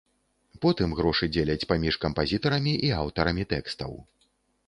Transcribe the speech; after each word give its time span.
Потым 0.65 0.95
грошы 0.99 1.25
дзеляць 1.35 1.65
паміж 1.73 1.99
кампазітарамі 2.05 2.73
і 2.87 2.91
аўтарамі 3.01 3.43
тэкстаў. 3.53 3.93